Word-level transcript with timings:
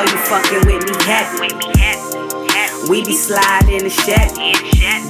know 0.00 0.12
you 0.12 0.18
fucking 0.18 0.64
with 0.66 0.84
me. 0.86 0.94
Happy. 1.04 1.50
We 2.88 3.04
be 3.04 3.12
sliding 3.12 3.76
in 3.76 3.84
the 3.84 3.90
Chevy. 3.90 4.52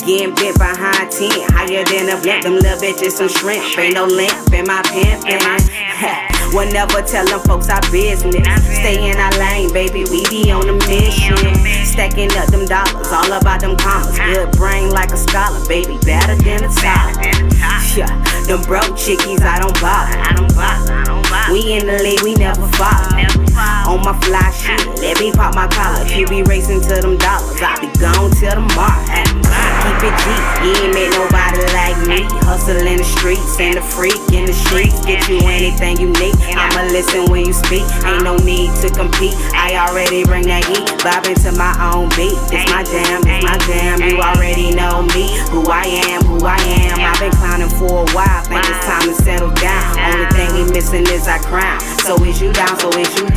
Getting 0.05 0.35
bit 0.35 0.59
behind 0.59 1.11
10, 1.11 1.31
higher 1.55 1.85
than 1.85 2.11
a 2.11 2.21
blimp. 2.21 2.43
Them 2.43 2.55
little 2.55 2.79
bitches 2.79 3.13
some 3.13 3.29
shrimp. 3.29 3.79
Ain't 3.79 3.95
no 3.95 4.07
limp 4.07 4.53
in 4.53 4.67
my 4.67 4.83
pimpin'. 4.83 6.31
We'll 6.53 6.73
never 6.73 7.01
tell 7.03 7.25
them 7.27 7.39
folks 7.47 7.69
our 7.71 7.81
business. 7.93 8.43
Stay 8.67 9.09
in 9.09 9.17
our 9.19 9.31
lane, 9.39 9.73
baby. 9.73 10.03
We 10.11 10.27
be 10.29 10.51
on 10.51 10.69
a 10.69 10.73
mission. 10.91 11.39
Stacking 11.87 12.33
up 12.35 12.51
them 12.51 12.67
dollars, 12.67 13.13
all 13.13 13.31
about 13.31 13.61
them 13.61 13.77
commas. 13.77 14.19
Good 14.19 14.51
brain 14.59 14.91
like 14.91 15.13
a 15.13 15.17
scholar, 15.17 15.65
baby. 15.69 15.97
Better 16.03 16.35
than 16.43 16.65
a 16.65 16.71
scholar. 16.73 17.23
Yeah, 17.95 18.11
them 18.47 18.63
broke 18.67 18.97
chickies. 18.97 19.43
I 19.43 19.61
don't 19.61 19.79
bother, 19.81 20.19
shit, 24.53 24.87
let 25.01 25.19
me 25.21 25.33
pop 25.33 25.55
my 25.55 25.67
collar. 25.69 26.07
You 26.07 26.27
be 26.27 26.43
racing 26.43 26.81
to 26.83 26.95
them 27.01 27.17
dollars, 27.19 27.61
I 27.63 27.79
be 27.81 27.89
gone 27.99 28.31
till 28.37 28.55
tomorrow. 28.55 29.05
Keep 29.81 30.03
it 30.05 30.15
G, 30.21 30.25
you 30.67 30.73
ain't 30.85 30.93
met 30.93 31.11
nobody 31.17 31.65
like 31.73 31.99
me. 32.05 32.21
Hustle 32.45 32.77
in 32.85 32.99
the 32.99 33.05
streets 33.05 33.59
and 33.61 33.77
the 33.77 33.83
freak 33.83 34.17
in 34.33 34.45
the 34.45 34.53
streets. 34.53 35.01
Get 35.05 35.29
you 35.29 35.41
anything 35.49 35.97
you 35.97 36.13
need. 36.21 36.37
I'ma 36.53 36.93
listen 36.93 37.31
when 37.31 37.47
you 37.47 37.53
speak. 37.53 37.85
Ain't 38.05 38.25
no 38.25 38.37
need 38.37 38.69
to 38.85 38.91
compete. 38.91 39.33
I 39.57 39.81
already 39.89 40.25
bring 40.25 40.45
that 40.53 40.65
heat, 40.69 40.85
vibing 41.01 41.39
to 41.49 41.53
my 41.57 41.73
own 41.81 42.13
beat. 42.13 42.37
It's 42.53 42.69
my 42.69 42.85
jam, 42.85 43.25
it's 43.25 43.45
my 43.45 43.57
jam. 43.65 44.05
You 44.05 44.21
already 44.21 44.75
know 44.75 45.01
me, 45.17 45.33
who 45.49 45.65
I 45.71 45.89
am, 46.13 46.29
who 46.29 46.45
I 46.45 46.61
am. 46.61 47.01
I've 47.01 47.21
been 47.21 47.33
clowning 47.41 47.73
for 47.73 48.05
a 48.05 48.09
while, 48.13 48.43
think 48.45 48.67
it's 48.69 48.85
time 48.85 49.09
to 49.09 49.15
settle 49.15 49.53
down. 49.57 49.85
Only 49.97 50.29
thing 50.37 50.51
we 50.55 50.63
missing 50.73 51.07
is 51.09 51.25
our 51.29 51.41
crown. 51.41 51.81
So 52.05 52.21
is 52.25 52.41
you 52.41 52.53
down, 52.53 52.77
so 52.79 52.91
is 52.99 53.09
you 53.17 53.30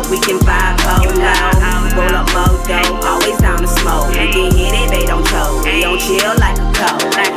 club, 0.00 0.10
we 0.10 0.18
can 0.20 0.38
vibe 0.40 0.78
polo. 0.80 1.12
Roll 1.96 2.14
up 2.14 2.26
moto, 2.32 3.06
always 3.06 3.38
down 3.38 3.58
to 3.58 3.66
smoke. 3.66 4.08
We 4.08 4.30
can 4.32 4.52
hit 4.52 4.72
it, 4.72 4.90
they 4.90 5.06
don't 5.06 5.26
choke. 5.26 5.64
We 5.64 5.82
don't 5.82 5.98
chill 5.98 6.34
like 6.38 6.58
a. 6.58 6.70
Like. 7.16 7.36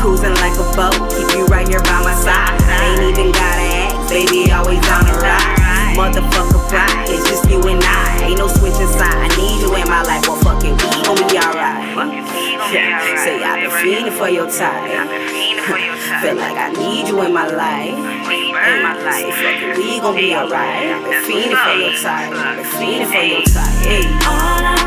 Cruising 0.00 0.34
like 0.42 0.58
a 0.58 0.66
boat, 0.74 0.98
keep 1.14 1.30
you 1.38 1.46
right 1.46 1.66
here 1.68 1.80
by 1.82 2.02
my 2.02 2.14
side. 2.14 2.58
Ain't 2.82 3.16
even 3.16 3.30
gotta 3.30 3.62
ask, 3.86 4.10
baby, 4.10 4.50
always 4.50 4.82
on 4.90 5.06
the 5.06 5.14
ride. 5.22 5.94
Motherfucker 5.94 6.58
pride, 6.68 7.06
it's 7.08 7.22
just 7.30 7.48
you 7.48 7.62
and 7.68 7.80
I. 7.82 8.26
Ain't 8.26 8.38
no 8.38 8.48
switching 8.48 8.90
side. 8.90 9.14
I 9.14 9.28
need 9.38 9.62
you 9.62 9.70
in 9.76 9.88
my 9.88 10.02
life, 10.02 10.26
well 10.26 10.36
fuck 10.42 10.64
it, 10.64 10.74
we 10.74 10.90
gon' 11.06 11.16
be 11.30 11.38
alright. 11.38 11.94
Fuck 11.94 12.10
it, 12.10 12.24
we 12.34 12.58
gon' 12.58 12.72
be 12.72 12.78
alright. 12.82 13.18
Say 13.22 13.44
I've 13.44 13.62
been 13.62 13.70
fiending 13.70 14.18
for 14.18 14.28
your 14.28 14.50
time. 14.50 15.21
Been 15.66 15.70
fiending 15.70 15.70
for 15.70 15.78
your 15.78 15.96
touch. 15.96 16.22
Feel 16.22 16.36
like 16.36 16.56
I 16.56 16.72
need 16.72 17.08
you 17.08 17.22
in 17.22 17.32
my 17.32 17.46
life. 17.46 18.28
Need 18.28 18.48
you 18.48 18.56
in 18.56 18.82
my 18.82 18.94
life. 19.02 19.34
fuck 19.34 19.62
it, 19.62 19.78
we 19.78 20.00
gon' 20.00 20.16
be 20.16 20.34
alright. 20.34 21.04
Been 21.04 21.24
fiending 21.24 21.62
for 21.62 21.78
your 21.78 21.94
time. 22.00 22.32
I've 22.34 22.56
been 22.56 22.66
fiending 22.66 23.10
for 23.10 23.22
your 23.22 23.42
time. 23.42 23.76
Hey. 23.82 24.06
All 24.26 24.62
I 24.62 24.72
wanna 24.72 24.81